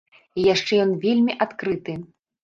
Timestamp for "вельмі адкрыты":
1.03-1.93